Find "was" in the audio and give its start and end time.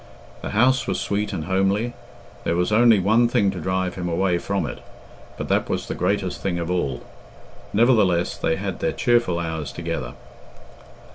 0.87-0.99, 2.55-2.71, 5.69-5.87